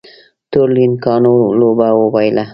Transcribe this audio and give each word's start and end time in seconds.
تورلېنګانو 0.51 1.33
لوبه 1.59 1.87
وبایلله 2.01 2.45